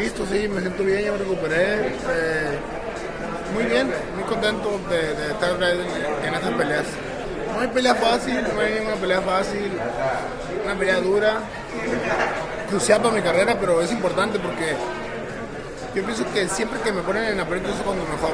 [0.00, 1.88] Listo, sí, me siento bien, ya me recuperé.
[1.88, 2.58] eh,
[3.52, 6.86] muy bien, muy contento de, estar en, estas peleas.
[7.52, 9.70] No hay pelea fácil, no hay una pelea fácil,
[10.64, 11.40] una pelea dura,
[12.70, 14.74] crucial para mi carrera, pero es importante porque
[15.94, 18.32] yo pienso que siempre que me ponen en aprietos es cuando mejor.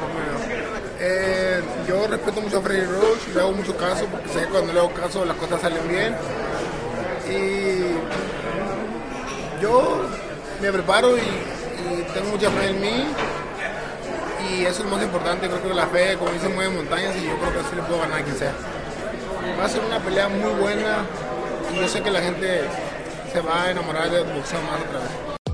[1.01, 4.71] Eh, yo respeto mucho a Freddy Roach, le hago mucho caso porque sé que cuando
[4.71, 6.15] le hago caso las cosas salen bien.
[7.29, 7.97] Y
[9.61, 10.05] yo
[10.61, 11.56] me preparo y
[12.13, 13.05] tengo mucha fe en mí.
[14.49, 17.25] Y eso es lo más importante, creo que la fe, como dicen, mueve montañas y
[17.25, 18.53] yo creo que así le puedo ganar a quien sea.
[19.59, 21.05] Va a ser una pelea muy buena
[21.73, 22.61] y yo sé que la gente
[23.33, 25.26] se va a enamorar del boxeo más otra vez.